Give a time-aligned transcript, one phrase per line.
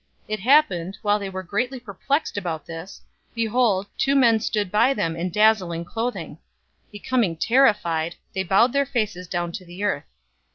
[0.27, 3.01] 024:004 It happened, while they were greatly perplexed about this,
[3.35, 6.37] behold, two men stood by them in dazzling clothing.
[6.87, 10.05] 024:005 Becoming terrified, they bowed their faces down to the earth.